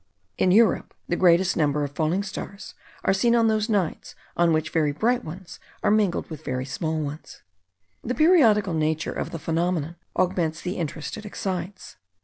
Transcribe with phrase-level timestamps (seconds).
[0.39, 4.71] In Europe, the greatest number of falling stars are seen on those nights on which
[4.71, 7.43] very bright ones are mingled with very small ones.
[8.03, 11.97] The periodical nature of the phenomenon augments the interest it excites.